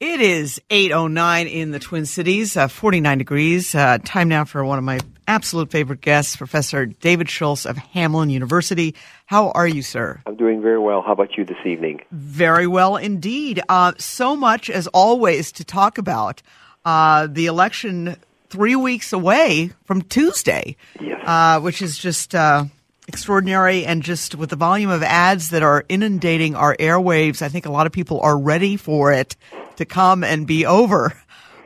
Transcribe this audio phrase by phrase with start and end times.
[0.00, 3.74] It is 8.09 in the Twin Cities, uh, 49 degrees.
[3.74, 8.30] Uh, time now for one of my absolute favorite guests, Professor David Schultz of Hamline
[8.30, 8.94] University.
[9.26, 10.22] How are you, sir?
[10.24, 11.02] I'm doing very well.
[11.02, 12.00] How about you this evening?
[12.12, 13.60] Very well indeed.
[13.68, 16.40] Uh, so much, as always, to talk about.
[16.82, 18.16] Uh, the election
[18.48, 21.20] three weeks away from Tuesday, yes.
[21.26, 22.64] Uh, which is just uh,
[23.06, 23.84] extraordinary.
[23.84, 27.70] And just with the volume of ads that are inundating our airwaves, I think a
[27.70, 29.36] lot of people are ready for it
[29.80, 31.12] to come and be over.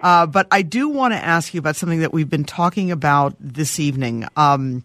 [0.03, 3.37] Uh, but I do want to ask you about something that we've been talking about
[3.41, 4.27] this evening.
[4.37, 4.85] Um,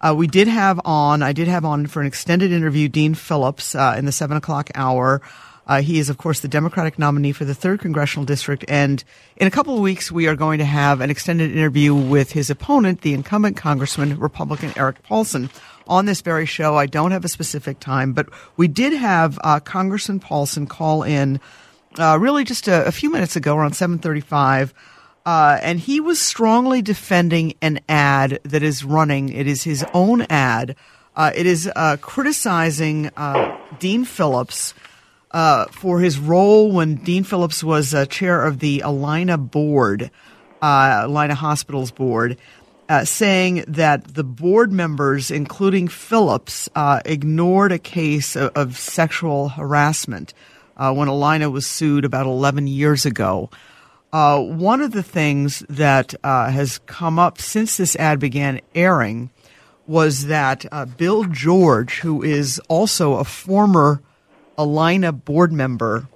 [0.00, 3.74] uh, we did have on, I did have on for an extended interview Dean Phillips
[3.74, 5.22] uh, in the seven o'clock hour.
[5.66, 8.64] Uh, he is, of course, the Democratic nominee for the third congressional district.
[8.68, 9.02] And
[9.36, 12.50] in a couple of weeks, we are going to have an extended interview with his
[12.50, 15.50] opponent, the incumbent Congressman, Republican Erik Paulsen,
[15.88, 16.76] on this very show.
[16.76, 21.40] I don't have a specific time, but we did have uh, Congressman Paulsen call in
[21.98, 24.74] uh, really just a, a, few minutes ago, around 735.
[25.24, 29.28] Uh, and he was strongly defending an ad that is running.
[29.28, 30.76] It is his own ad.
[31.16, 34.72] Uh, it is uh, criticizing uh, Dean Phillips
[35.32, 40.10] uh, for his role when Dean Phillips was chair of the Allina board,
[40.62, 42.36] Allina Hospitals board,
[43.02, 46.68] saying that the board members, including Phillips,
[47.04, 50.34] ignored a case of, of sexual harassment
[50.76, 53.50] uh, when Allina was sued about 11 years ago.
[54.12, 59.30] Uh, one of the things that uh, has come up since this ad began airing
[59.86, 64.00] was that uh, Bill George, who is also a former
[64.58, 66.08] Allina board member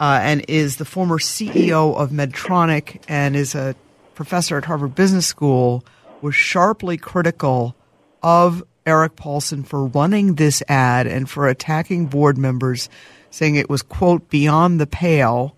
[0.00, 3.74] uh, and is the former CEO of Medtronic and is a
[4.14, 5.84] professor at Harvard Business School,
[6.20, 7.74] was sharply critical
[8.22, 12.88] of Erik Paulsen for running this ad and for attacking board members
[13.30, 15.56] saying it was, quote, beyond the pale.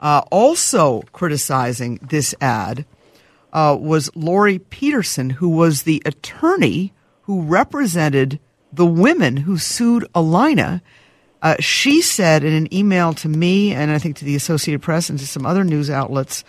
[0.00, 2.84] Uh, also criticizing this ad
[3.52, 8.40] uh, was Lori Peterson, who was the attorney who represented
[8.72, 10.80] the women who sued Allina.
[11.40, 15.10] Uh, she said in an email to me and I think to the Associated Press
[15.10, 16.44] and to some other news outlets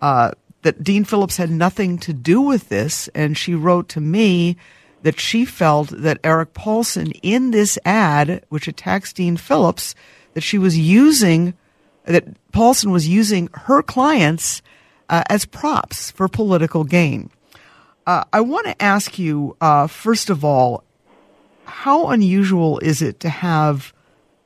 [0.00, 0.32] uh,
[0.62, 3.08] that Dean Phillips had nothing to do with this.
[3.08, 4.56] And she wrote to me
[5.04, 9.94] that she felt that Erik Paulsen in this ad, which attacks Dean Phillips,
[10.32, 11.52] that she was using,
[12.06, 14.62] that Paulsen was using her clients
[15.10, 17.30] uh, as props for political gain.
[18.06, 20.82] Uh, I want to ask you, uh, first of all,
[21.66, 23.92] how unusual is it to have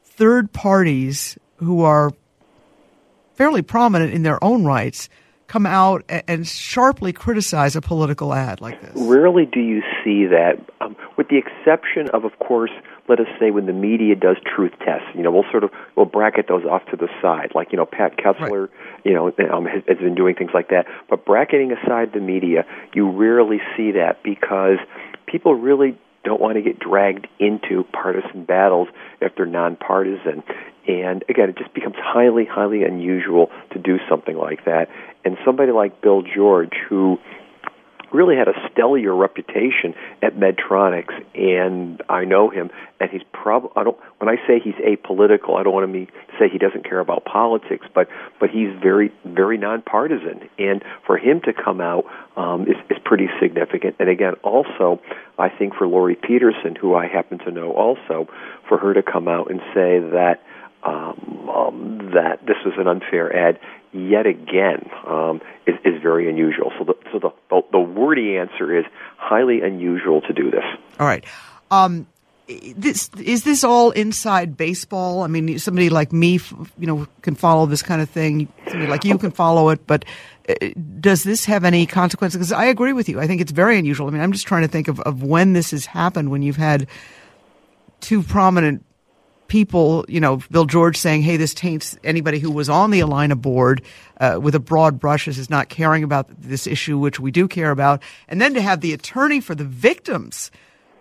[0.05, 2.13] third parties who are
[3.35, 5.09] fairly prominent in their own rights
[5.49, 8.93] come out and sharply criticize a political ad like this?
[8.95, 12.71] Rarely do you see that, um, with the exception of, of course,
[13.09, 15.09] let us say when the media does truth tests.
[15.15, 17.87] You know, we'll sort of we'll bracket those off to the side, like you know
[17.87, 18.71] Pat Kessler, right.
[19.05, 20.87] you know, um, has, has been doing things like that.
[21.09, 24.79] But bracketing aside the media, you rarely see that because
[25.27, 28.89] people really don't want to get dragged into partisan battles
[29.21, 30.43] if they're nonpartisan.
[30.87, 34.89] And again, it just becomes highly, highly unusual to do something like that.
[35.25, 37.19] And somebody like Bill George, who
[38.13, 43.71] really had a stellar reputation at Medtronics, and I know him, and he's probably.
[43.77, 43.99] I don't.
[44.19, 46.07] When I say he's apolitical, I don't want to
[46.39, 48.09] say he doesn't care about politics, but
[48.41, 52.05] but he's very very nonpartisan, and for him to come out
[52.37, 53.97] um, is is pretty significant.
[53.99, 55.01] And again, also,
[55.39, 58.29] I think for Lori Peterson, who I happen to know also,
[58.69, 60.43] for her to come out and say that
[60.83, 63.59] um, um, that this was an unfair ad
[63.93, 66.73] yet again um, is, is very unusual.
[66.79, 68.85] So, the, so the, the, the wordy answer is
[69.17, 70.65] highly unusual to do this.
[71.01, 71.25] All right.
[71.71, 72.07] Um,
[72.49, 75.23] this is this all inside baseball?
[75.23, 76.41] I mean, somebody like me,
[76.79, 78.49] you know, can follow this kind of thing.
[78.69, 80.05] Somebody like you can follow it, but
[80.49, 80.69] uh,
[80.99, 82.39] does this have any consequences?
[82.39, 83.21] Because I agree with you.
[83.21, 84.09] I think it's very unusual.
[84.09, 86.57] I mean, I'm just trying to think of, of when this has happened when you've
[86.57, 86.87] had
[88.01, 88.85] two prominent
[89.49, 93.41] people, you know, Bill George saying, hey, this taints anybody who was on the Allina
[93.41, 93.83] board
[94.21, 97.49] uh, with a broad brush as is not caring about this issue, which we do
[97.49, 98.03] care about.
[98.29, 100.51] And then to have the attorney for the victims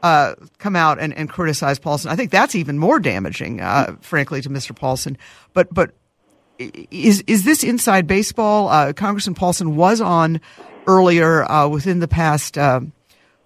[0.08, 4.42] uh, come out and, and criticize Paulsen, I think that's even more damaging, uh, frankly,
[4.42, 4.72] to Mr.
[4.72, 5.18] Paulsen.
[5.54, 5.92] But, but
[6.58, 8.70] is, is this inside baseball?
[8.70, 10.40] Uh, Congressman Paulsen was on
[10.88, 12.80] earlier uh, within the past uh,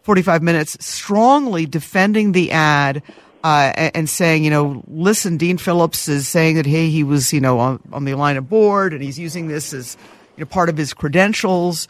[0.03, 3.01] 45 minutes strongly defending the ad
[3.43, 7.33] uh, and, and, saying, you know, listen, Dean Phillips is saying that, hey, he was,
[7.33, 9.97] you know, on, on the Allina board and he's using this as,
[10.37, 11.87] you know, part of his credentials.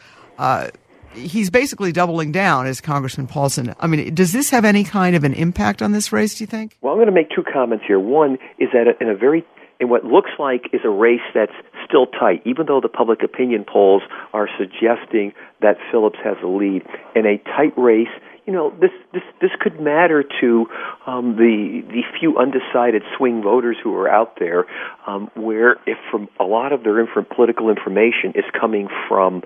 [1.14, 3.74] He's basically doubling down as Congressman Paulsen.
[3.78, 6.48] I mean, does this have any kind of an impact on this race, do you
[6.48, 6.76] think?
[6.80, 8.00] Well, I'm going to make two comments here.
[8.00, 9.44] One is that in a very
[9.82, 11.52] in what looks like is a race that's
[11.84, 16.82] still tight, even though the public opinion polls are suggesting that Phillips has a lead.
[17.16, 18.12] In a tight race,
[18.46, 20.66] you know this this this could matter to
[21.06, 24.66] um, the the few undecided swing voters who are out there,
[25.06, 29.42] um, where if from a lot of their inf- political information is coming from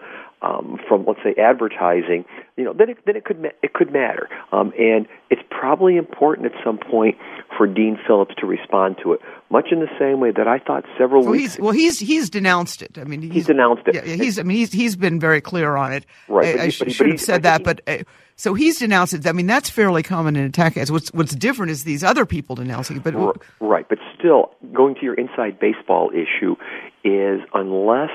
[0.47, 2.25] um, from let's say advertising,
[2.57, 5.97] you know, then it, then it could ma- it could matter, um, and it's probably
[5.97, 7.17] important at some point
[7.57, 9.21] for Dean Phillips to respond to it,
[9.51, 11.55] much in the same way that I thought several well, weeks.
[11.55, 12.99] He's, well, he's he's denounced it.
[12.99, 13.95] I mean, he's, he's denounced it.
[13.95, 16.07] Yeah, he's I mean he's he's been very clear on it.
[16.29, 17.81] Right, I, I should, should have said that, but.
[17.87, 17.99] Uh,
[18.39, 19.27] so he's denounced it.
[19.27, 20.93] I mean, that's fairly common in attack ads.
[20.93, 23.03] What's what's different is these other people denouncing it.
[23.03, 23.15] But
[23.61, 26.55] right, but still, going to your inside baseball issue
[27.03, 28.11] is unless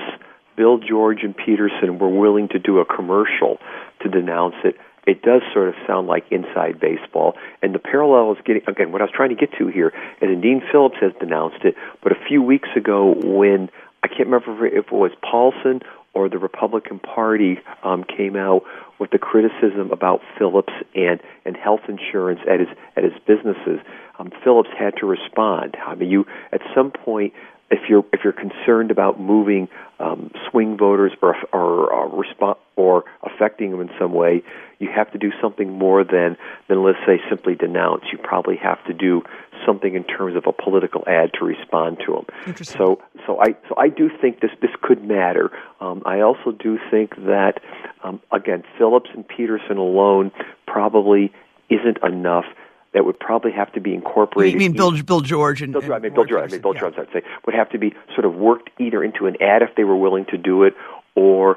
[0.56, 3.58] Bill George and Peterson were willing to do a commercial
[4.02, 4.76] to denounce it,
[5.06, 7.34] it does sort of sound like inside baseball.
[7.60, 10.42] And the parallel is getting, again, what I was trying to get to here is
[10.42, 13.68] Dean Phillips has denounced it, but a few weeks ago when,
[14.02, 15.82] I can't remember if it was Paulsen
[16.14, 18.62] or the Republican Party um, came out
[18.98, 23.80] with the criticism about Phillips and, and health insurance at his at his businesses,
[24.18, 25.76] um, Phillips had to respond.
[25.84, 27.32] I mean, you at some point
[27.72, 33.04] if you're if you're concerned about moving um, swing voters or or or, respond, or
[33.22, 34.42] affecting them in some way,
[34.78, 36.36] you have to do something more than
[36.68, 38.04] than let's say simply denounce.
[38.12, 39.22] You probably have to do
[39.66, 42.26] something in terms of a political ad to respond to them.
[42.46, 42.78] Interesting.
[42.78, 45.50] So so I so I do think this this could matter.
[45.80, 47.60] Um, I also do think that
[48.04, 50.30] um, again Phillips and Peterson alone
[50.66, 51.32] probably
[51.70, 52.44] isn't enough
[52.94, 54.52] that would probably have to be incorporated.
[54.52, 56.48] You mean Bill, Bill George and, Bill, and I mean Bill George.
[56.48, 56.80] I mean Bill yeah.
[56.80, 56.94] George.
[56.98, 59.84] I'd say would have to be sort of worked either into an ad if they
[59.84, 60.74] were willing to do it,
[61.14, 61.56] or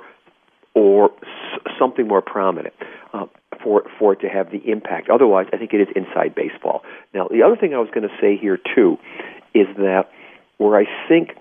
[0.74, 2.74] or s- something more prominent
[3.14, 3.26] uh,
[3.64, 5.10] for for it to have the impact.
[5.10, 6.84] Otherwise, I think it is inside baseball.
[7.14, 8.98] Now, the other thing I was going to say here too
[9.54, 10.10] is that
[10.58, 11.36] where I think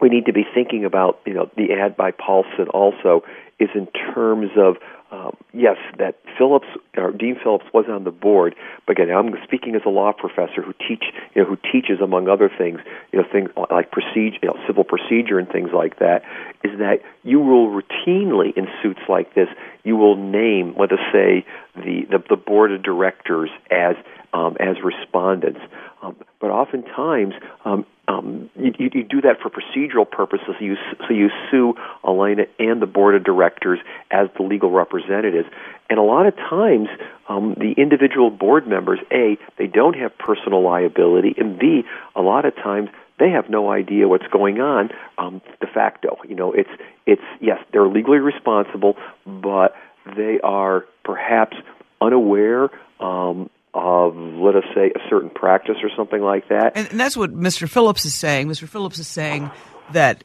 [0.00, 3.22] we need to be thinking about, you know, the ad by Paulsen also
[3.58, 4.76] is in terms of
[5.10, 6.66] um, yes, that Phillips
[6.96, 8.54] or Dean Phillips was on the board,
[8.86, 11.04] but again, I'm speaking as a law professor who teach,
[11.34, 12.80] you know, who teaches among other things,
[13.10, 16.24] you know, things like procedure, you know, civil procedure and things like that.
[16.62, 19.48] Is that you will routinely in suits like this,
[19.82, 23.96] you will name, let us say, the the, the board of directors as
[24.32, 25.60] um, as respondents,
[26.02, 27.34] um, but oftentimes
[27.64, 30.54] um, um, you, you, do that for procedural purposes.
[30.60, 30.76] You,
[31.06, 33.80] so you sue Allina and the board of directors
[34.10, 35.46] as the legal representatives.
[35.90, 36.88] And a lot of times,
[37.28, 41.82] um, the individual board members, A, they don't have personal liability, and B,
[42.16, 42.88] a lot of times
[43.18, 46.16] they have no idea what's going on um, de facto.
[46.26, 46.70] You know, it's
[47.04, 49.74] it's yes, they're legally responsible, but
[50.16, 51.56] they are perhaps
[52.00, 56.72] unaware um, of, let us say, a certain practice or something like that.
[56.74, 57.68] And, and that's what Mr.
[57.68, 58.48] Phillips is saying.
[58.48, 58.68] Mr.
[58.68, 59.50] Phillips is saying
[59.92, 60.24] that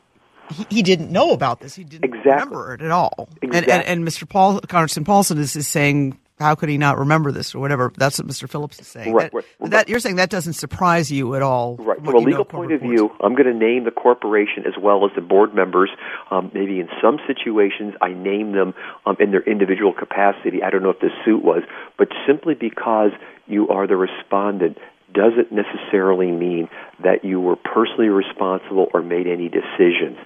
[0.52, 1.76] he, he didn't know about this.
[1.76, 2.32] He didn't exactly.
[2.32, 3.30] remember it at all.
[3.42, 3.72] Exactly.
[3.72, 4.28] And, and, and Mr.
[4.28, 7.92] Paul, Congressman Paulsen is, is saying how could he not remember this or whatever?
[7.96, 8.50] That's what Mr.
[8.50, 9.14] Phillips is saying.
[9.14, 9.72] Right, that, right.
[9.72, 11.78] that, you're saying that doesn't surprise you at all.
[11.78, 12.04] Right.
[12.04, 15.12] From a legal point of view, I'm going to name the corporation as well as
[15.16, 15.92] the board members.
[16.32, 18.74] Um, maybe in some situations, I name them
[19.06, 20.64] um, in their individual capacity.
[20.64, 21.64] I don't know if this suit was,
[21.98, 23.12] but simply because
[23.48, 24.78] you are the respondent
[25.14, 26.70] doesn't necessarily mean
[27.04, 30.18] that you were personally responsible or made any decisions.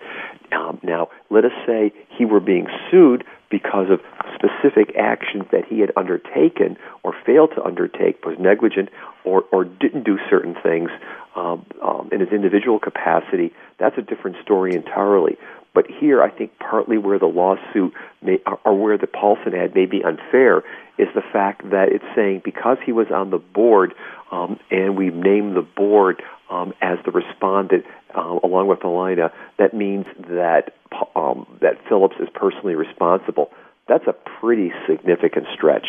[0.51, 3.99] Um, now, let us say he were being sued because of
[4.33, 8.89] specific actions that he had undertaken or failed to undertake, was negligent,
[9.23, 10.89] or, or didn't do certain things
[11.35, 13.53] um, um, in his individual capacity.
[13.77, 15.37] That's a different story entirely.
[15.77, 17.93] But here, I think partly where the lawsuit
[18.23, 20.63] may, or where the Paulsen ad may be unfair
[20.97, 23.93] is the fact that it's saying because he was on the board
[24.31, 29.75] um, and we've named the board um, as the respondent uh, along with Allina, that
[29.75, 30.73] means that
[31.15, 33.51] um, that Phillips is personally responsible.
[33.87, 35.85] That's a pretty significant stretch.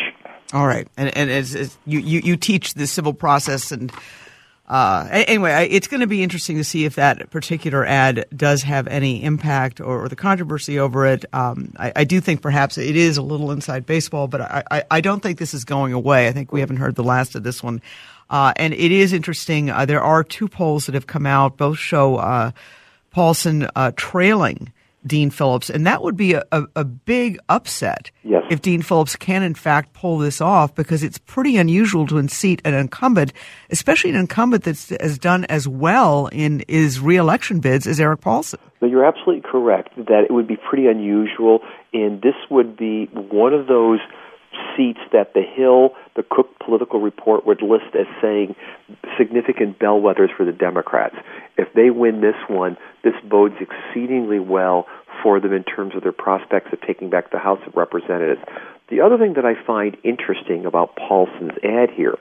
[0.53, 3.91] All right, and and as, as you, you you teach the civil process and
[4.69, 8.87] uh, anyway, it's going to be interesting to see if that particular ad does have
[8.87, 11.25] any impact or, or the controversy over it.
[11.33, 14.83] Um, I, I, do think perhaps it is a little inside baseball, but I, I,
[14.91, 16.27] I, don't think this is going away.
[16.27, 17.81] I think we haven't heard the last of this one.
[18.29, 19.71] Uh, and it is interesting.
[19.71, 21.57] Uh, there are two polls that have come out.
[21.57, 22.51] Both show uh,
[23.11, 24.71] Paulsen uh, trailing
[25.09, 28.43] Dean Phillips, and that would be a, a, a, big upset yes.
[28.49, 32.61] if Dean Phillips can, in fact, pull this off because it's pretty unusual to unseat
[32.63, 33.33] an incumbent,
[33.71, 38.59] especially an incumbent that has done as well in his reelection bids as Erik Paulsen.
[38.81, 41.59] No, you're absolutely correct that it would be pretty unusual,
[41.91, 43.99] and this would be one of those
[44.75, 48.55] seats that the Hill, the Cook political report would list as saying
[49.17, 51.15] significant bellwethers for the Democrats.
[51.57, 54.87] If they win this one, this bodes exceedingly well
[55.21, 58.41] for them in terms of their prospects of taking back the House of Representatives.
[58.89, 62.17] The other thing that I find interesting about Paulsen's ad here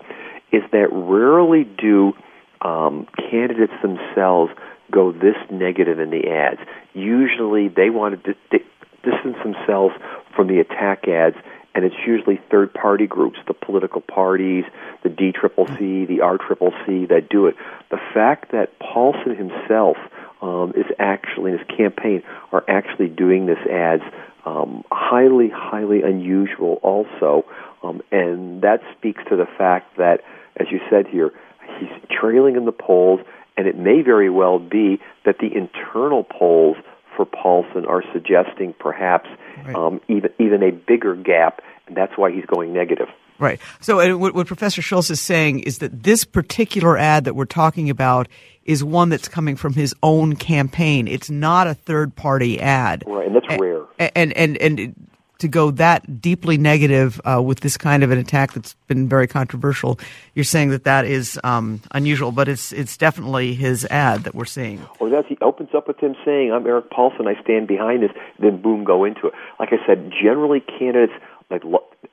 [0.52, 2.12] is that rarely do
[2.60, 4.52] um, candidates themselves
[4.90, 6.60] go this negative in the ads.
[6.94, 8.64] Usually they want to di-
[9.04, 9.94] distance themselves
[10.34, 11.36] from the attack ads
[11.74, 14.64] and it's usually third party groups, the political parties,
[15.02, 17.56] the DCCC, the RCCC that do it.
[17.90, 19.96] The fact that Paulsen himself
[20.40, 22.22] um, is actually, in his campaign,
[22.52, 24.02] are actually doing this ads
[24.44, 27.44] um, highly, highly unusual also.
[27.82, 30.22] Um, and that speaks to the fact that,
[30.56, 31.32] as you said here,
[31.78, 33.20] he's trailing in the polls,
[33.56, 36.76] and it may very well be that the internal polls
[37.18, 39.28] for Paulsen are suggesting perhaps
[39.66, 39.74] right.
[39.74, 43.08] um, even even a bigger gap, and that's why he's going negative.
[43.40, 43.60] Right.
[43.80, 47.90] So, what, what Professor Schultz is saying is that this particular ad that we're talking
[47.90, 48.28] about
[48.64, 51.08] is one that's coming from his own campaign.
[51.08, 53.02] It's not a third party ad.
[53.06, 53.82] Right, and that's rare.
[53.98, 54.94] And and and
[55.38, 59.26] to go that deeply negative uh, with this kind of an attack that's been very
[59.26, 59.98] controversial,
[60.34, 64.44] you're saying that that is um, unusual, but it's it's definitely his ad that we're
[64.44, 64.84] seeing.
[64.98, 67.26] Or that he opens up with him saying, "I'm Erik Paulsen.
[67.26, 69.34] I stand behind this." Then boom, go into it.
[69.60, 71.12] Like I said, generally candidates
[71.50, 71.62] like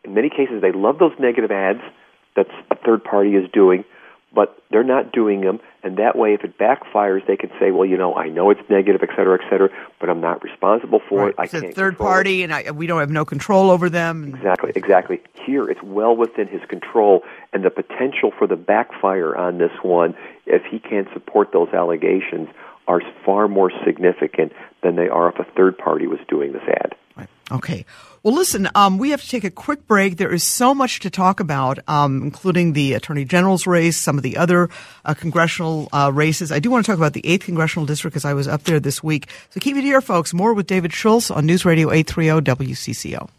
[0.03, 1.81] in many cases they love those negative ads
[2.35, 3.83] that a third party is doing
[4.35, 5.59] but they're not doing them.
[5.81, 8.61] And that way, if it backfires, they can say, well, you know, I know it's
[8.69, 11.29] negative, et cetera, et cetera, but I'm not responsible for right.
[11.29, 11.35] it.
[11.39, 11.73] I it's can't.
[11.73, 12.45] third party, it.
[12.45, 14.35] and I, we don't have no control over them.
[14.35, 15.21] Exactly, exactly.
[15.45, 17.23] Here, it's well within his control,
[17.53, 20.15] and the potential for the backfire on this one,
[20.45, 22.49] if he can't support those allegations,
[22.87, 24.51] are far more significant
[24.83, 26.95] than they are if a third party was doing this ad.
[27.15, 27.29] Right.
[27.51, 27.85] Okay.
[28.25, 30.17] Well, listen, um, we have to take a quick break.
[30.17, 34.23] There is so much to talk about, um, including the Attorney General's race, some of
[34.23, 34.67] the other
[35.05, 36.51] uh, congressional uh, races.
[36.51, 38.79] I do want to talk about the 8th Congressional District because I was up there
[38.79, 39.29] this week.
[39.51, 40.33] So keep it here, folks.
[40.33, 43.29] More with David Schultz on News Radio 830 WCCO.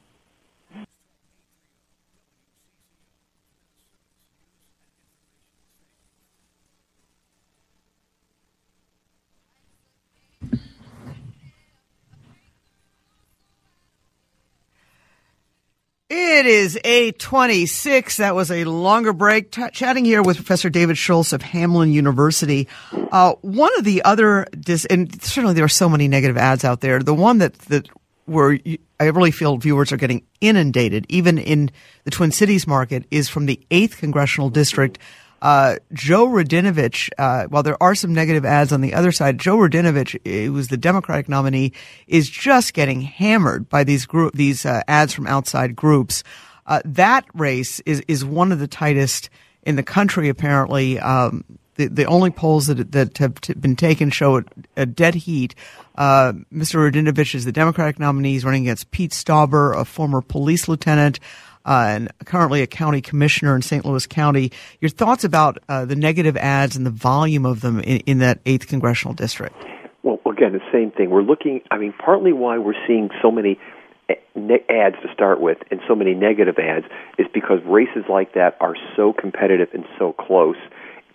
[16.08, 18.18] It is 826.
[18.18, 19.50] That was a longer break.
[19.50, 22.68] T- chatting here with Professor David Schultz of Hamline University.
[23.10, 26.80] Uh, one of the other, dis- and certainly there are so many negative ads out
[26.80, 27.02] there.
[27.02, 27.88] The one that, that
[28.26, 28.56] where
[29.00, 31.72] I really feel viewers are getting inundated, even in
[32.04, 35.00] the Twin Cities market, is from the 8th Congressional District
[35.42, 39.56] uh, Joe Radinovich, uh, while there are some negative ads on the other side, Joe
[39.56, 41.72] Radinovich, who was the Democratic nominee,
[42.06, 46.22] is just getting hammered by these group these uh, ads from outside groups.
[46.66, 49.30] Uh, that race is is one of the tightest
[49.62, 50.28] in the country.
[50.28, 51.44] Apparently, um,
[51.76, 54.42] the the only polls that that have t- been taken show
[54.76, 55.54] a dead heat.
[55.96, 56.90] Uh, Mr.
[56.90, 58.32] Radinovich is the Democratic nominee.
[58.32, 61.20] He's running against Pete Stauber, a former police lieutenant
[61.66, 63.84] uh, and currently a county commissioner in St.
[63.84, 64.52] Louis County.
[64.80, 68.42] Your thoughts about uh, the negative ads and the volume of them in, in that
[68.44, 69.56] 8th congressional district?
[70.02, 71.10] Well, again, the same thing.
[71.10, 73.58] We're looking, I mean, partly why we're seeing so many
[74.08, 74.14] eh,
[74.70, 76.86] ads to start with and so many negative ads
[77.18, 80.56] is because races like that are so competitive and so close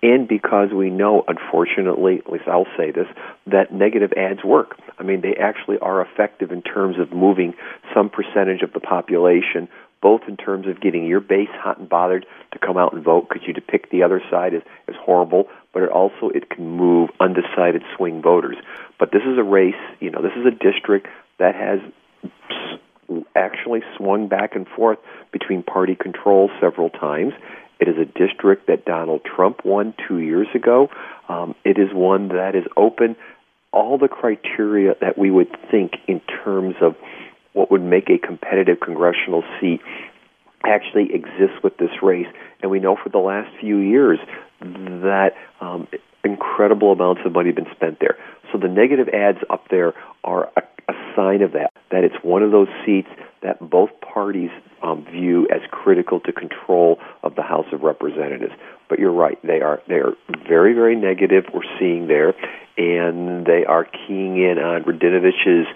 [0.03, 3.05] and because we know, unfortunately, at least I'll say this,
[3.45, 4.79] that negative ads work.
[4.97, 7.53] I mean, they actually are effective in terms of moving
[7.93, 9.69] some percentage of the population
[10.01, 13.27] both in terms of getting your base hot and bothered to come out and vote
[13.29, 17.09] because you depict the other side as, as horrible, but it also it can move
[17.19, 18.57] undecided swing voters.
[18.99, 21.07] But this is a race, you know, this is a district
[21.39, 21.79] that has
[23.35, 24.99] actually swung back and forth
[25.31, 27.33] between party control several times.
[27.79, 30.89] It is a district that Donald Trump won two years ago.
[31.27, 33.15] Um, it is one that is open
[33.73, 36.95] all the criteria that we would think in terms of
[37.53, 39.81] what would make a competitive congressional seat
[40.63, 42.27] actually exists with this race.
[42.61, 44.19] And we know for the last few years,
[44.61, 45.87] that um,
[46.23, 48.17] incredible amounts of money have been spent there.
[48.51, 49.93] So the negative ads up there
[50.23, 53.07] are a, a sign of that, that it's one of those seats
[53.41, 54.51] that both parties
[54.83, 58.53] um, view as critical to control of the House of Representatives.
[58.89, 60.13] But you're right; they are they are
[60.47, 61.45] very very negative.
[61.53, 62.33] We're seeing there,
[62.77, 65.67] and they are keying in on Radinovich's,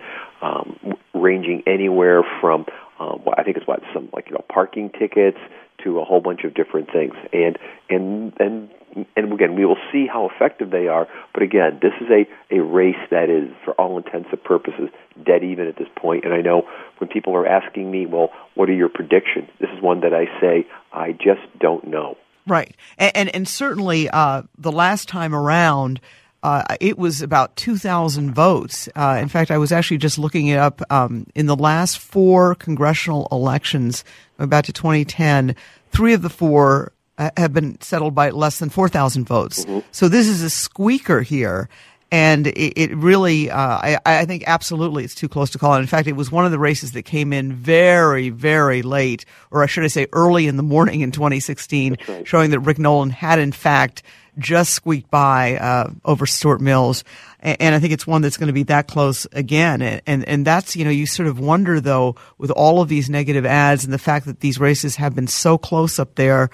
[0.45, 2.65] um, ranging anywhere from
[2.99, 5.37] um, I think it's what some like you know parking tickets
[5.83, 7.57] to a whole bunch of different things, and
[7.89, 8.69] and and
[9.15, 11.07] and again, we will see how effective they are.
[11.33, 14.89] But again, this is a, a race that is, for all intents and purposes,
[15.25, 16.23] dead even at this point.
[16.23, 16.63] And I know
[16.99, 19.49] when people are asking me, well, what are your predictions?
[19.59, 22.15] This is one that I say, I just don't know.
[22.47, 22.75] Right.
[22.97, 25.99] And, and, and certainly uh, the last time around,
[26.45, 28.87] uh, it was about 2,000 votes.
[28.95, 30.79] Uh, in fact, I was actually just looking it up.
[30.91, 34.03] Um, in the last four congressional elections,
[34.37, 35.55] about to 2010,
[35.89, 39.65] three of the four uh, have been settled by less than 4,000 votes.
[39.65, 39.79] Mm-hmm.
[39.91, 41.67] So this is a squeaker here.
[42.11, 45.73] And it, it really, uh, I, I, think absolutely it's too close to call.
[45.73, 49.25] And in fact, it was one of the races that came in very, very late,
[49.49, 52.27] or should I say early in the morning in 2016, right.
[52.27, 54.03] showing that Rick Nolan had in fact
[54.37, 57.03] just squeaked by uh, over Stewart Mills.
[57.39, 59.81] And, and, I think it's one that's going to be that close again.
[59.81, 63.09] And, and, and that's, you know, you sort of wonder though, with all of these
[63.09, 66.49] negative ads and the fact that these races have been so close up there,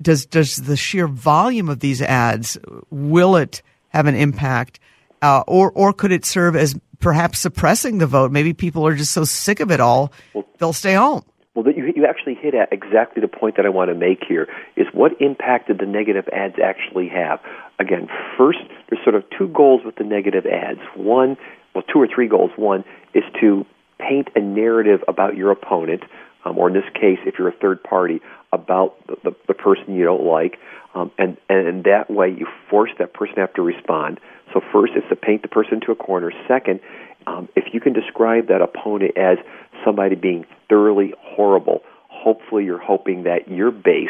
[0.00, 2.56] does does the sheer volume of these ads
[2.90, 4.78] will it have an impact,
[5.22, 8.30] uh, or or could it serve as perhaps suppressing the vote?
[8.30, 10.12] Maybe people are just so sick of it all,
[10.58, 11.24] they'll stay home.
[11.58, 14.46] Well, you, you actually hit at exactly the point that I want to make here
[14.76, 17.40] is what impact did the negative ads actually have?
[17.80, 20.78] Again, first, there's sort of two goals with the negative ads.
[20.94, 21.36] One,
[21.74, 22.52] well, two or three goals.
[22.54, 23.66] One is to
[23.98, 26.04] paint a narrative about your opponent,
[26.44, 28.20] um, or in this case, if you're a third party,
[28.52, 30.60] about the, the, the person you don't like,
[30.94, 34.20] um, and, and that way you force that person to have to respond.
[34.54, 36.32] So first, it's to paint the person into a corner.
[36.46, 36.78] Second,
[37.26, 39.38] um, if you can describe that opponent as
[39.84, 44.08] somebody being thoroughly horrible, hopefully you're hoping that your base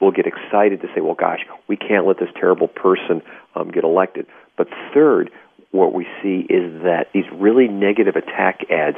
[0.00, 3.22] will get excited to say, well, gosh, we can't let this terrible person
[3.54, 4.26] um, get elected.
[4.56, 5.30] But third,
[5.72, 8.96] what we see is that these really negative attack ads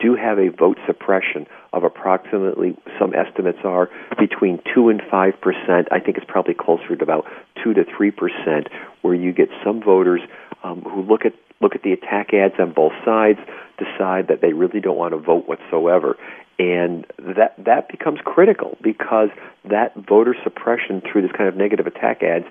[0.00, 5.88] do have a vote suppression of approximately, some estimates are between 2 and 5 percent.
[5.90, 7.26] I think it's probably closer to about
[7.62, 8.68] 2 to 3 percent,
[9.02, 10.20] where you get some voters
[10.62, 11.32] um, who look at
[11.64, 13.40] look at the attack ads on both sides,
[13.78, 16.16] decide that they really don't want to vote whatsoever,
[16.58, 19.30] and that that becomes critical because
[19.68, 22.44] that voter suppression through this kind of negative attack ads,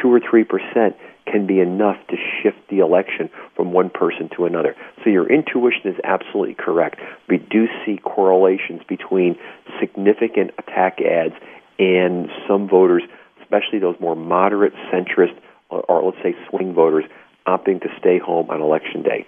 [0.00, 4.46] two or three percent can be enough to shift the election from one person to
[4.46, 4.74] another.
[5.02, 7.00] So your intuition is absolutely correct.
[7.28, 9.36] We do see correlations between
[9.80, 11.34] significant attack ads
[11.78, 13.02] and some voters,
[13.42, 15.36] especially those more moderate centrist
[15.68, 17.04] or, or let's say swing voters,
[17.46, 19.26] opting to stay home on election day.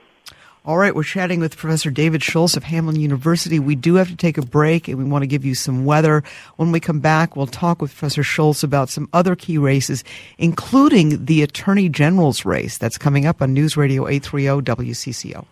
[0.65, 3.59] All right, we're chatting with Professor David Schultz of Hamline University.
[3.59, 6.23] We do have to take a break and we want to give you some weather.
[6.57, 10.05] When we come back, we'll talk with Professor Schultz about some other key races,
[10.37, 15.47] including the Attorney General's race that's coming up on News Radio 830 WCCO.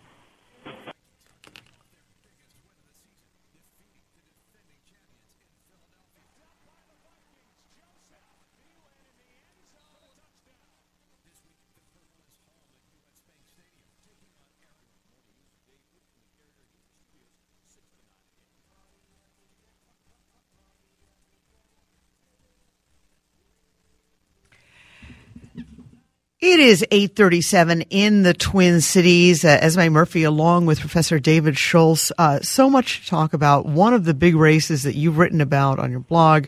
[26.39, 29.43] It is 837 in the Twin Cities.
[29.43, 32.11] Uh, Esme Murphy along with Professor David Schultz.
[32.15, 33.65] Uh, so much to talk about.
[33.65, 36.45] One of the big races that you've written about on your blog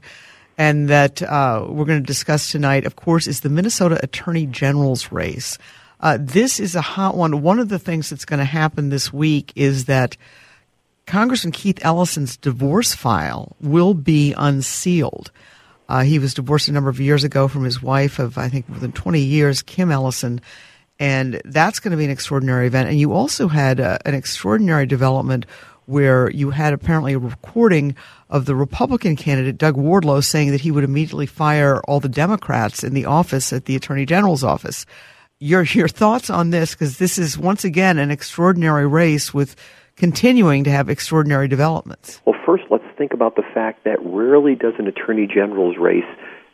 [0.60, 5.12] and that uh, we're going to discuss tonight, of course, is the Minnesota Attorney General's
[5.12, 5.58] race.
[6.00, 7.42] Uh, this is a hot one.
[7.42, 10.16] One of the things that's going to happen this week is that
[11.08, 15.32] Congressman Keith Ellison's divorce file will be unsealed.
[15.90, 18.70] Uh, he was divorced a number of years ago from his wife of, I think,
[18.70, 20.40] more than 20 years, Kim Ellison.
[21.00, 22.90] And that's going to be an extraordinary event.
[22.90, 25.48] And you also had uh, an extraordinary development
[25.88, 27.96] where you had apparently a recording
[28.30, 32.84] of the Republican candidate, Doug Wardlow, saying that he would immediately fire all the Democrats
[32.84, 34.86] in the office at the Attorney General's office.
[35.40, 36.76] Your, your thoughts on this?
[36.76, 39.56] Because this is once again an extraordinary race with
[39.96, 42.22] continuing to have extraordinary developments.
[42.26, 46.04] Well, first, let's think about the fact that rarely does an attorney general's race,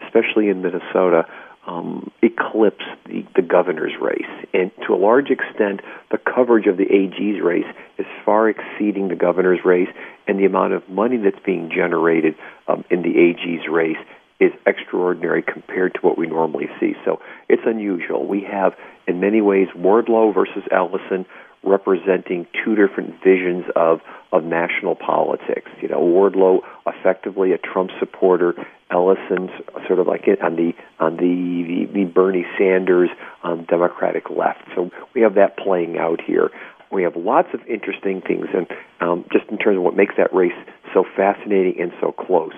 [0.06, 1.26] especially in Minnesota,
[1.68, 4.30] um, eclipse the, the governor's race.
[4.54, 5.82] And to a large extent,
[6.12, 7.66] the coverage of the AG's race
[7.98, 9.90] is far exceeding the governor's race,
[10.28, 12.36] and the amount of money that's being generated
[12.68, 13.98] um, in the AG's race
[14.40, 16.94] is extraordinary compared to what we normally see.
[17.04, 18.28] So it's unusual.
[18.28, 18.74] We have,
[19.08, 21.26] in many ways, Wardlow versus Ellison
[21.66, 24.00] representing two different visions of
[24.32, 25.72] of national politics.
[25.82, 28.54] You know, Wardlow effectively a Trump supporter,
[28.92, 29.52] Ellison's
[29.88, 33.10] sort of like it on the on the the, the Bernie Sanders
[33.44, 34.64] um, Democratic left.
[34.76, 36.52] So we have that playing out here.
[36.92, 38.68] We have lots of interesting things, and
[39.02, 40.54] um, just in terms of what makes that race
[40.94, 42.54] so fascinating and so close.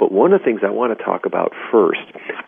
[0.00, 2.00] But one of the things I want to talk about first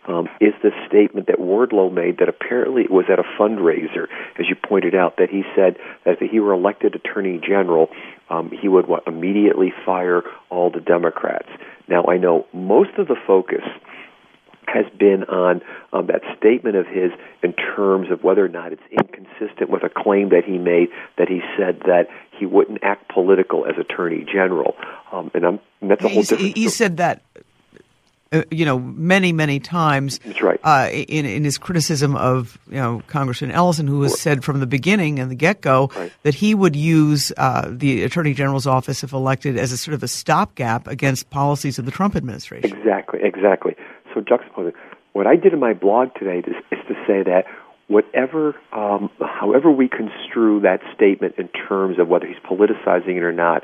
[0.07, 4.07] um, is the statement that Wardlow made that apparently was at a fundraiser,
[4.39, 7.89] as you pointed out, that he said that if he were elected Attorney General,
[8.29, 11.47] um, he would what, immediately fire all the Democrats.
[11.87, 13.63] Now, I know most of the focus
[14.67, 18.81] has been on um, that statement of his in terms of whether or not it's
[18.91, 23.65] inconsistent with a claim that he made that he said that he wouldn't act political
[23.65, 24.75] as attorney general,
[25.11, 26.57] um, and, I'm, and that's a whole He's, different.
[26.57, 27.21] he said that.
[28.31, 30.17] Uh, you know, many, many times.
[30.25, 30.59] That's right.
[30.63, 34.65] Uh, in in his criticism of you know Congressman Ellison, who has said from the
[34.65, 36.11] beginning and the get go Right.
[36.23, 40.01] that he would use uh, the Attorney General's office, if elected, as a sort of
[40.01, 42.75] a stopgap against policies of the Trump administration.
[42.75, 43.75] Exactly, exactly.
[44.13, 44.73] So juxtaposing.
[45.13, 47.45] What I did in my blog today is, is to say that
[47.87, 53.31] whatever, um, however we construe that statement in terms of whether he's politicizing it or
[53.31, 53.63] not,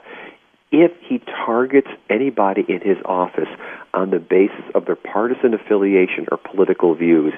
[0.71, 3.49] if he targets anybody in his office
[3.93, 7.33] on the basis of their partisan affiliation or political views,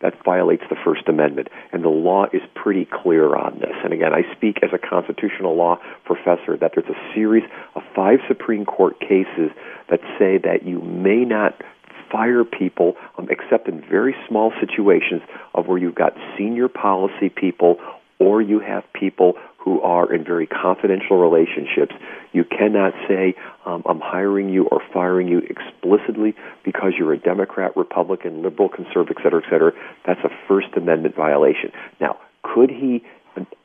[0.00, 1.48] that violates the First Amendment.
[1.72, 3.74] And the law is pretty clear on this.
[3.82, 8.20] And again, I speak as a constitutional law professor that there's a series of five
[8.28, 9.50] Supreme Court cases
[9.90, 11.60] that say that you may not
[12.10, 15.22] fire people um, except in very small situations
[15.54, 17.78] of where you've got senior policy people
[18.18, 21.94] or you have people who are in very confidential relationships.
[22.32, 23.34] You cannot say,
[23.66, 29.16] um, I'm hiring you or firing you explicitly because you're a Democrat, Republican, liberal, conservative,
[29.18, 29.72] et cetera, et cetera.
[30.06, 31.70] That's a First Amendment violation.
[32.00, 33.04] Now, could he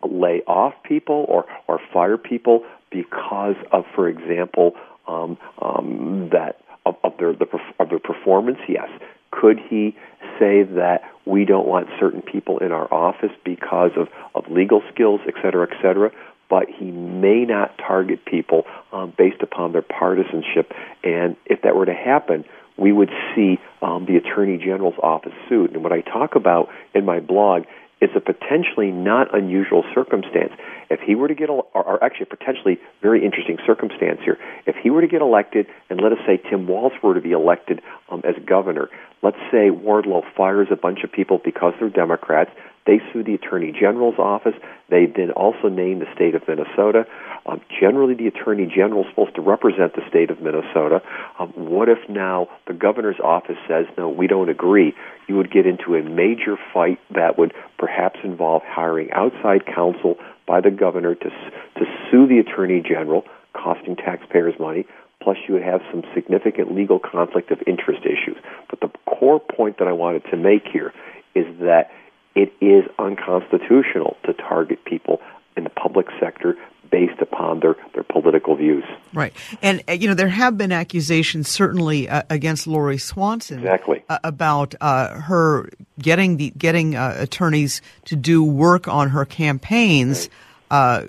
[0.03, 4.73] lay off people or, or fire people because of, for example,
[5.08, 7.48] um, um, that of, of their the,
[7.80, 8.60] of their performance?
[8.67, 8.89] Yes.
[9.32, 9.96] Could he
[10.39, 15.22] say that we don't want certain people in our office because of, of legal skills,
[15.28, 16.12] et cetera, et cetera?
[16.50, 20.72] But he may not target people um, based upon their partisanship.
[21.04, 22.46] And if that were to happen,
[22.78, 25.72] we would see um, the Attorney General's office sued.
[25.74, 27.63] And what I talk about in my blog
[28.04, 30.52] is a potentially not unusual circumstance.
[30.89, 34.38] If he were to get, or, or actually a potentially very interesting circumstance here,
[34.68, 37.32] if he were to get elected, and let us say Tim Walz were to be
[37.32, 38.89] elected um, as governor,
[39.22, 42.52] let's say Wardlow fires a bunch of people because they're Democrats,
[42.86, 44.56] they sue the Attorney General's office.
[44.89, 47.06] They then also name the state of Minnesota.
[47.46, 51.02] Um, generally, the Attorney General is supposed to represent the state of Minnesota.
[51.39, 54.93] Um, what if now the governor's office says, no, we don't agree?
[55.28, 60.15] You would get into a major fight that would perhaps involve hiring outside counsel
[60.46, 64.86] by the governor to, to sue the Attorney General, costing taxpayers money.
[65.22, 68.38] Plus, you would have some significant legal conflict of interest issues.
[68.69, 70.93] But the core point that I wanted to make here
[71.34, 71.91] is that
[72.36, 75.22] it is unconstitutional to target people
[75.56, 76.58] in the public sector
[76.89, 78.84] based upon their, their political views.
[79.13, 79.34] Right.
[79.63, 83.60] And, uh, you know, there have been accusations, certainly uh, against Lori Swanson.
[83.60, 84.04] Exactly.
[84.10, 85.69] Uh, about uh, her
[86.00, 90.30] getting the getting uh, attorneys to do work on her campaigns
[90.69, 91.06] uh,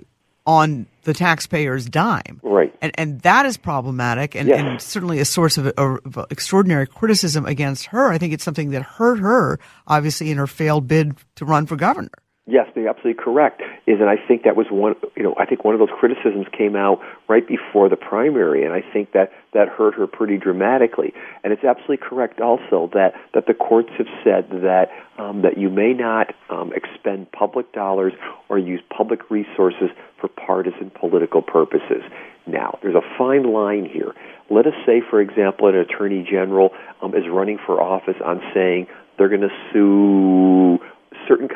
[0.46, 2.40] on the taxpayer's dime.
[2.42, 2.74] Right.
[2.82, 4.60] And, and that is problematic and, Yes.
[4.60, 8.10] and certainly a source of, of extraordinary criticism against her.
[8.10, 11.76] I think it's something that hurt her, obviously, in her failed bid to run for
[11.76, 12.10] governor.
[12.46, 13.62] Yes, they're absolutely correct.
[13.86, 14.96] Is and I think that was one.
[15.16, 18.74] You know, I think one of those criticisms came out right before the primary, and
[18.74, 21.14] I think that that hurt her pretty dramatically.
[21.42, 25.70] And it's absolutely correct also that that the courts have said that um, that you
[25.70, 28.12] may not um, expend public dollars
[28.50, 29.88] or use public resources
[30.20, 32.02] for partisan political purposes.
[32.46, 34.12] Now, there's a fine line here.
[34.50, 38.86] Let us say, for example, an attorney general um, is running for office on saying
[39.16, 40.78] they're going to sue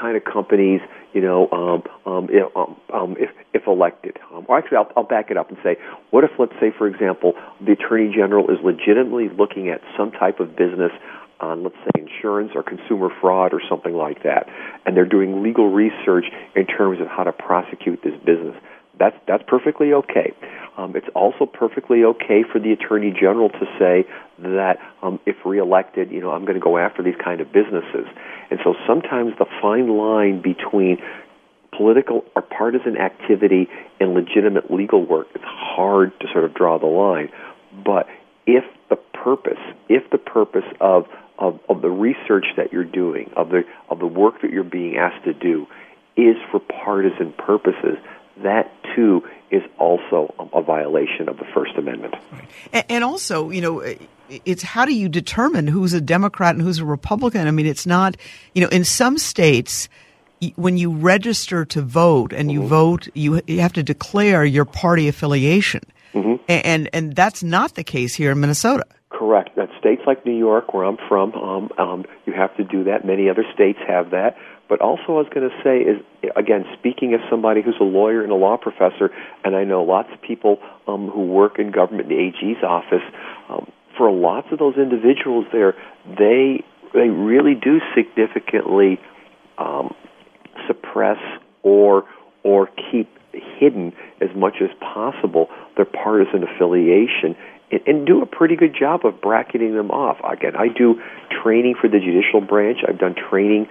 [0.09, 0.81] kind of companies,
[1.13, 4.17] you know, um, um, if, um, um, if, if elected.
[4.33, 5.77] Um, or actually, I'll, I'll back it up and say,
[6.11, 10.41] what if, let's say, for example, the Attorney General is legitimately looking at some type
[10.41, 10.93] of business
[11.41, 14.49] on, let's say, insurance or consumer fraud or something like that,
[14.87, 16.25] and they're doing legal research
[16.57, 18.57] in terms of how to prosecute this business.
[18.99, 20.33] That's that's perfectly okay.
[20.77, 24.07] Um, it's also perfectly okay for the attorney general to say
[24.39, 28.07] that um, if reelected, you know, I'm going to go after these kind of businesses.
[28.51, 30.99] And so sometimes the fine line between
[31.77, 33.69] political or partisan activity
[34.01, 37.31] and legitimate legal work it's hard to sort of draw the line.
[37.85, 38.09] But
[38.47, 41.07] if the purpose, if the purpose of,
[41.39, 44.97] of, of the research that you're doing, of the, of the work that you're being
[44.97, 45.67] asked to do,
[46.17, 47.97] is for partisan purposes,
[48.43, 52.15] that too is also a violation of the First Amendment.
[52.33, 52.85] Right.
[52.89, 53.83] And also, you know,
[54.45, 57.47] it's how do you determine who's a Democrat and who's a Republican?
[57.47, 58.17] I mean, it's not,
[58.55, 59.89] you know, in some states,
[60.57, 62.69] when you register to vote and you mm-hmm.
[62.69, 65.81] vote, you, you have to declare your party affiliation.
[66.15, 66.37] Mm-hmm.
[66.49, 68.85] And, and that's not the case here in Minnesota.
[69.11, 69.57] Correct.
[69.57, 73.05] That states like New York, where I'm from, um, um, you have to do that.
[73.05, 74.37] Many other states have that.
[74.69, 76.03] But also, I was going to say is
[76.37, 79.11] again, speaking as somebody who's a lawyer and a law professor,
[79.45, 83.03] and I know lots of people um, who work in government, the AG's office.
[83.49, 85.75] Um, for lots of those individuals there,
[86.07, 86.63] they
[86.95, 89.01] they really do significantly
[89.57, 89.95] um,
[90.67, 91.19] suppress
[91.63, 92.05] or
[92.43, 97.37] or keep hidden as much as possible their partisan affiliation
[97.71, 100.19] and, and do a pretty good job of bracketing them off.
[100.25, 101.01] Again, I do
[101.43, 102.79] training for the judicial branch.
[102.87, 103.69] I've done training,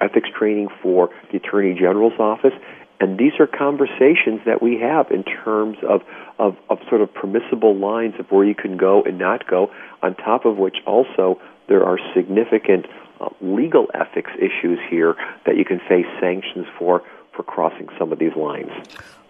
[0.00, 2.54] ethics training for the Attorney General's office,
[3.00, 6.02] and these are conversations that we have in terms of,
[6.38, 9.70] of, of sort of permissible lines of where you can go and not go,
[10.02, 12.86] on top of which also there are significant
[13.20, 15.14] uh, legal ethics issues here
[15.46, 17.02] that you can face sanctions for
[17.34, 18.70] for crossing some of these lines.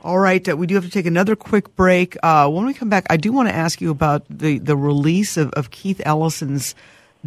[0.03, 2.17] All right, uh, we do have to take another quick break.
[2.23, 5.37] Uh, when we come back, I do want to ask you about the, the release
[5.37, 6.75] of, of Keith Ellison's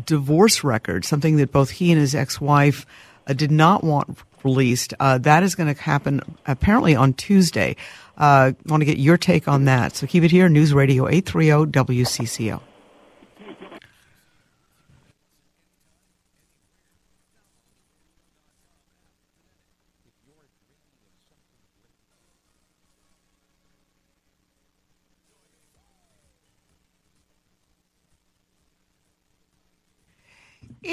[0.03, 2.87] divorce record, something that both he and his ex wife
[3.31, 4.93] did not want released.
[4.99, 7.75] Uh, that is going to happen apparently on Tuesday.
[8.17, 9.95] I want to get your take on that.
[9.95, 12.61] So keep it here, News Radio 830 WCCO.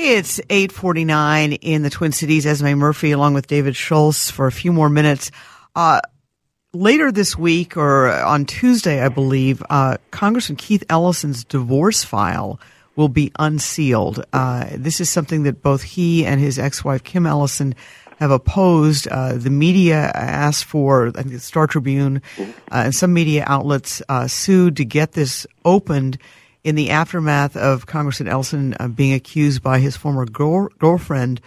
[0.02, 2.46] It's 849 in the Twin Cities.
[2.46, 5.30] Esme Murphy along with David Schultz for a few more minutes.
[5.76, 6.00] Uh,
[6.72, 12.58] later this week or on Tuesday, I believe, uh, Congressman Keith Ellison's divorce file
[12.96, 14.24] will be unsealed.
[14.32, 17.74] Uh, this is something that both he and his ex-wife Kim Ellison
[18.18, 19.06] have opposed.
[19.06, 24.00] Uh, the media asked for, I think the Star Tribune uh, and some media outlets
[24.08, 26.16] uh, sued to get this opened
[26.64, 31.40] in the aftermath of Congressman Ellison uh, being accused by his former girl- girlfriend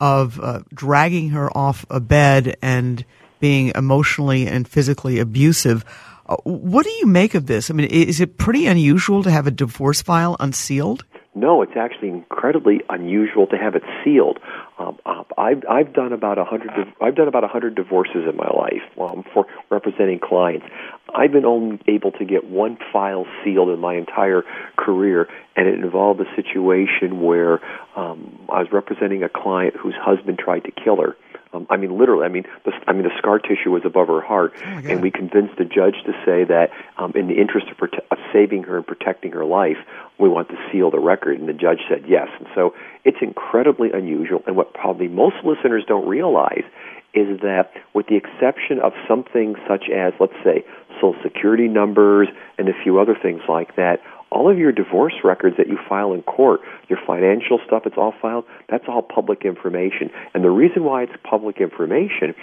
[0.00, 3.04] of uh, dragging her off a bed and
[3.40, 5.84] being emotionally and physically abusive.
[6.26, 7.70] Uh, what do you make of this?
[7.70, 11.04] I mean, is it pretty unusual to have a divorce file unsealed?
[11.32, 14.40] No, it's actually incredibly unusual to have it sealed.
[14.80, 18.36] Um, uh, I've I've done about a hundred I've done about a hundred divorces in
[18.36, 20.66] my life um, for representing clients.
[21.14, 24.42] I've been only able to get one file sealed in my entire
[24.76, 27.60] career, and it involved a situation where
[27.96, 31.16] um, I was representing a client whose husband tried to kill her
[31.52, 32.24] um, I mean, literally.
[32.24, 35.10] I mean, the, I mean, the scar tissue was above her heart, oh and we
[35.10, 38.76] convinced the judge to say that, um, in the interest of, prote- of saving her
[38.76, 39.78] and protecting her life,
[40.18, 41.38] we want to seal the record.
[41.38, 42.28] And the judge said yes.
[42.38, 44.42] And so it's incredibly unusual.
[44.46, 46.64] And what probably most listeners don't realize
[47.12, 50.64] is that, with the exception of something such as, let's say,
[51.00, 55.56] social security numbers and a few other things like that, all of your divorce records
[55.56, 60.10] that you file in court, your financial stuff, it's all filed, that's all public information.
[60.34, 62.34] And the reason why it's public information,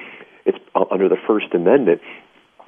[0.45, 2.02] it's uh, under the First Amendment,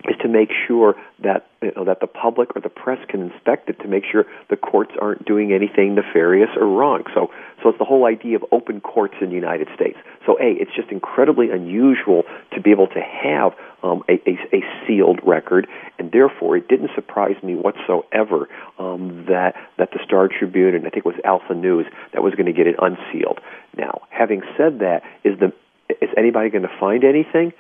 [0.08, 3.70] is to make sure that you know, that the public or the press can inspect
[3.70, 7.04] it to make sure the courts aren't doing anything nefarious or wrong.
[7.14, 9.98] So, so it's the whole idea of open courts in the United States.
[10.26, 14.62] So, a it's just incredibly unusual to be able to have um, a, a, a
[14.86, 15.68] sealed record,
[15.98, 20.90] and therefore it didn't surprise me whatsoever um, that that the Star Tribune and I
[20.90, 23.40] think it was Alpha News that was going to get it unsealed.
[23.78, 25.54] Now, having said that, is the
[25.90, 27.54] is anybody going to find anything?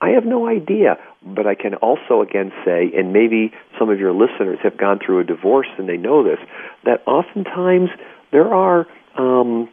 [0.00, 4.12] I have no idea, but I can also again say, and maybe some of your
[4.12, 6.38] listeners have gone through a divorce and they know this,
[6.84, 7.90] that oftentimes
[8.32, 9.68] there are um,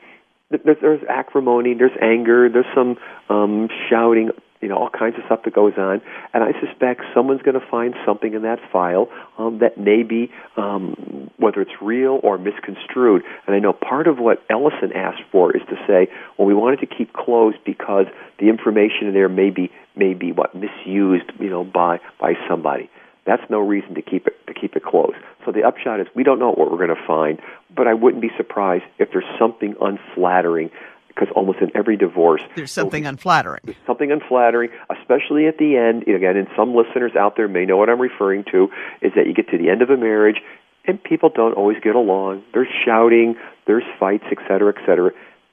[0.50, 2.98] there's acrimony, there's anger, there's some
[3.30, 6.02] um, shouting, you know, all kinds of stuff that goes on.
[6.34, 10.32] And I suspect someone's going to find something in that file um, that may be,
[10.58, 13.24] um, whether it's real or misconstrued.
[13.46, 16.80] And I know part of what Ellison asked for is to say, well, we wanted
[16.80, 18.06] to keep closed because
[18.40, 22.90] the information in there may be, may be what misused, you know, by by somebody.
[23.26, 25.18] That's no reason to keep it to keep it closed.
[25.46, 27.40] So the upshot is we don't know what we're going to find,
[27.76, 30.72] but I wouldn't be surprised if there's something unflattering
[31.08, 33.62] because almost in every divorce there's something unflattering.
[33.64, 36.04] There's something unflattering, especially at the end.
[36.04, 38.70] Again, and some listeners out there may know what I'm referring to.
[39.02, 40.38] Is that you get to the end of a marriage
[40.86, 42.44] and people don't always get along.
[42.54, 43.36] There's shouting,
[43.68, 45.12] there's fights, et cetera, et cetera.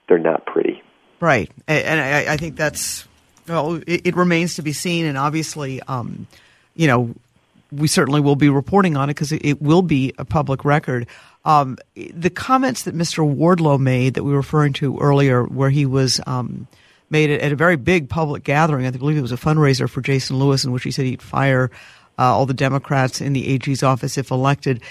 [0.09, 0.83] They're not pretty.
[1.21, 3.07] Right, and I, I think that's
[3.49, 6.27] well, it, it, remains to be seen, and obviously, um,
[6.75, 7.15] you know,
[7.73, 11.07] we certainly will be reporting on it because it, it, will be a public record.
[11.45, 13.25] Um, the comments that Mr.
[13.25, 16.67] Wardlow made that we were referring to earlier, where he was um,
[17.11, 20.39] made at a very big public gathering, I believe it was a fundraiser for Jason
[20.39, 21.71] Lewis, in which he said he'd fire
[22.19, 24.83] uh, all the Democrats in the AG's office if elected.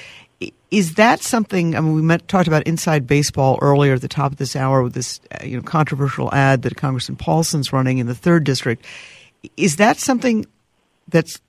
[0.70, 1.76] Is that something?
[1.76, 4.84] I mean, we met, talked about inside baseball earlier at the top of this hour
[4.84, 8.86] with this uh, you know controversial ad that Congressman Paulsen's running in the third district.
[9.56, 10.46] Is that something
[11.08, 11.40] that's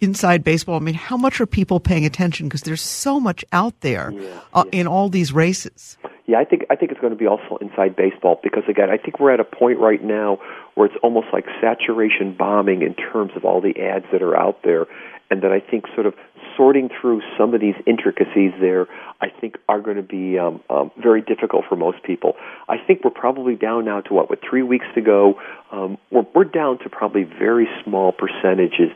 [0.00, 0.76] inside baseball?
[0.76, 2.48] I mean, how much are people paying attention?
[2.48, 4.80] Because there's so much out there yeah, uh, yeah.
[4.80, 5.96] in all these races.
[6.26, 8.98] Yeah, I think I think it's going to be also inside baseball because again, I
[8.98, 10.38] think we're at a point right now
[10.74, 14.62] where it's almost like saturation bombing in terms of all the ads that are out
[14.62, 14.86] there,
[15.30, 16.14] and that I think sort of
[16.56, 18.86] sorting through some of these intricacies there,
[19.20, 22.34] I think are going to be um, um, very difficult for most people.
[22.68, 25.40] I think we're probably down now to what, with three weeks to go,
[25.72, 28.90] um, we're, we're down to probably very small percentages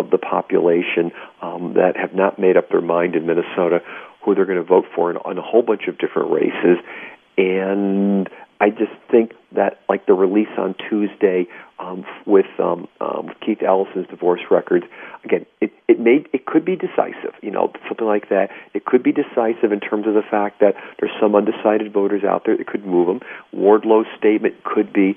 [0.00, 3.80] of the population um, that have not made up their mind in Minnesota
[4.24, 6.78] who they're going to vote for in, in a whole bunch of different races.
[7.38, 8.28] And
[8.60, 11.46] I just think that, like the release on Tuesday
[11.78, 14.84] um, with um, um, Keith Ellison's divorce records,
[15.24, 17.32] again, it it may it could be decisive.
[17.40, 18.50] You know, something like that.
[18.74, 22.42] It could be decisive in terms of the fact that there's some undecided voters out
[22.44, 23.20] there that could move them.
[23.52, 25.16] Wardlow's statement could be,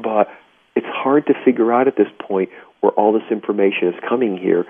[0.00, 0.28] but
[0.76, 4.64] it's hard to figure out at this point where all this information is coming here.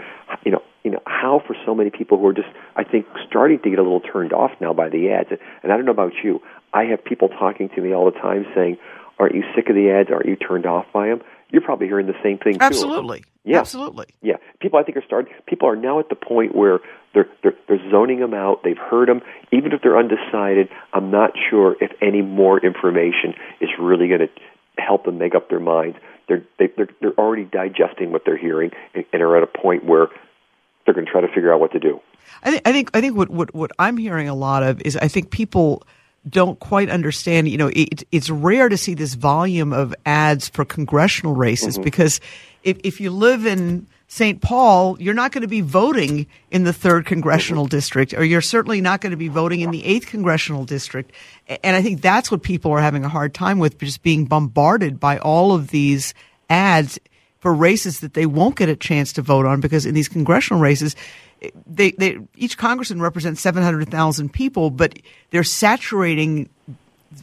[0.45, 3.61] You know, you know how for so many people who are just, I think, starting
[3.61, 5.31] to get a little turned off now by the ads.
[5.63, 6.41] And I don't know about you.
[6.73, 8.79] I have people talking to me all the time saying,
[9.19, 10.11] "Aren't you sick of the ads?
[10.11, 12.59] Aren't you turned off by them?" You're probably hearing the same thing too.
[12.61, 13.25] Absolutely.
[13.45, 13.61] Yeah.
[13.61, 14.07] Absolutely.
[14.21, 14.37] Yeah.
[14.61, 15.33] People, I think, are starting.
[15.47, 16.81] People are now at the point where
[17.15, 18.63] they're, they're they're zoning them out.
[18.65, 20.69] They've heard them, even if they're undecided.
[20.93, 24.29] I'm not sure if any more information is really going to
[24.79, 25.97] help them make up their minds.
[26.29, 29.85] They're they, they're they're already digesting what they're hearing and, and are at a point
[29.85, 30.09] where
[30.85, 32.01] they're going to try to figure out what to do.
[32.43, 34.97] I think I think I think what, what what I'm hearing a lot of is
[34.97, 35.83] I think people
[36.29, 37.49] don't quite understand.
[37.49, 41.85] You know, it, it's rare to see this volume of ads for congressional races mm-hmm.
[41.85, 42.21] because
[42.63, 44.41] if if you live in St.
[44.41, 48.81] Paul, you're not going to be voting in the third congressional district, or you're certainly
[48.81, 51.13] not going to be voting in the eighth congressional district.
[51.65, 55.01] And I think that's what people are having a hard time with, just being bombarded
[55.01, 56.15] by all of these
[56.49, 57.01] ads
[57.41, 60.61] for races that they won't get a chance to vote on because in these congressional
[60.61, 60.95] races,
[61.43, 64.99] eh, they, they each congressman represents 700,000 people, but
[65.31, 66.49] they're saturating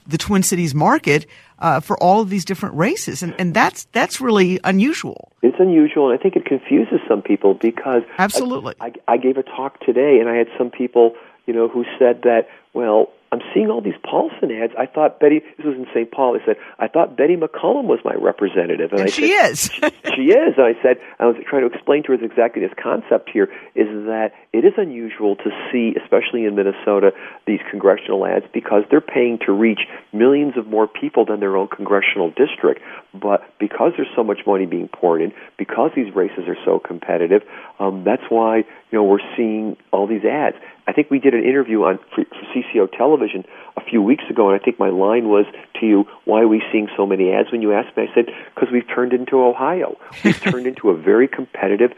[0.07, 1.25] the Twin Cities market
[1.63, 5.31] uh, for all of these different races, and, and that's that's really unusual.
[5.41, 8.75] It's unusual, and I think it confuses some people because absolutely.
[8.81, 11.15] I, I, I gave a talk today, and I had some people,
[11.47, 14.73] you know, who said that well, I'm seeing all these Paulsen ads.
[14.77, 16.11] I thought Betty, this was in St.
[16.11, 16.37] Paul.
[16.39, 18.91] I said, I thought Betty McCollum was my representative.
[18.91, 19.59] And, and I she said, is.
[19.73, 20.53] she, she is.
[20.55, 23.89] And I said, I was trying to explain to her exactly this concept here is
[24.05, 27.09] that it is unusual to see, especially in Minnesota,
[27.47, 29.81] these congressional ads because they're paying to reach
[30.13, 32.81] millions of more people than their own congressional district.
[33.15, 37.41] But because there's so much money being poured in, because these races are so competitive,
[37.79, 40.57] um, that's why you know we're seeing all these ads.
[40.87, 43.45] I think we did an interview on for, for CCO television
[43.77, 45.45] a few weeks ago, and I think my line was
[45.79, 48.25] to you, "Why are we seeing so many ads?" When you asked me, I said,
[48.53, 49.97] "Because we've turned into Ohio.
[50.23, 51.91] We've turned into a very competitive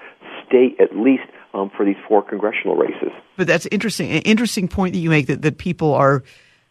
[0.45, 4.11] state, at least um, for these four congressional races." But that's interesting.
[4.11, 6.23] An interesting point that you make that that people are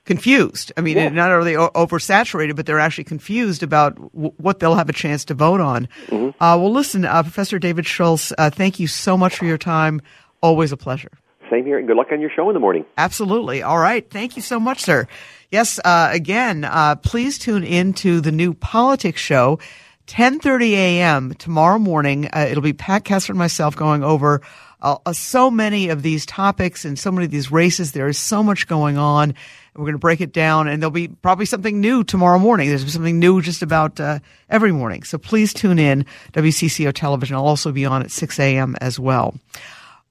[0.05, 0.73] confused.
[0.77, 1.09] I mean, yeah.
[1.09, 5.25] not are they oversaturated, but they're actually confused about w- what they'll have a chance
[5.27, 5.89] to vote on.
[6.07, 6.43] Mm-hmm.
[6.43, 10.03] Uh, well, listen, uh, Professor David Schultz, uh, thank you so much for your time.
[10.43, 11.11] Always a pleasure.
[11.55, 12.85] Same here, and good luck on your show in the morning.
[12.99, 13.63] Absolutely.
[13.63, 14.09] All right.
[14.11, 15.07] Thank you so much, sir.
[15.53, 15.79] Yes.
[15.85, 19.61] Uh, again, uh, please tune in to the new politics show,
[20.09, 21.35] 10:30 a.m.
[21.35, 22.27] tomorrow morning.
[22.27, 24.43] Uh, it'll be Pat Kessler and myself going over
[24.83, 27.93] uh, uh, so many of these topics and so many of these races.
[27.93, 29.33] There is so much going on.
[29.77, 32.69] We're going to break it down, and there'll be probably something new tomorrow morning.
[32.69, 34.19] There's something new just about uh,
[34.51, 35.05] every morning.
[35.05, 36.05] So please tune in.
[36.33, 37.37] WCCO Television.
[37.37, 38.75] I'll also be on at 6 a.m.
[38.81, 39.35] as well.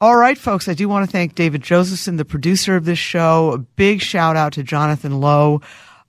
[0.03, 3.53] All right, folks, I do want to thank David Josephson, the producer of this show.
[3.53, 5.61] A big shout out to Jonathan Lowe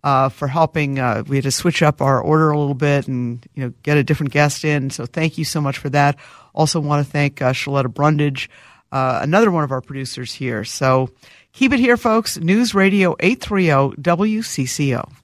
[0.02, 0.98] uh, for helping.
[0.98, 3.96] Uh, we had to switch up our order a little bit and you know get
[3.96, 4.90] a different guest in.
[4.90, 6.18] So thank you so much for that.
[6.54, 8.50] Also want to thank uh, Shaletta Brundage,
[8.90, 10.64] uh, another one of our producers here.
[10.64, 11.10] So
[11.52, 12.36] keep it here, folks.
[12.36, 15.23] News Radio 830 WCCO.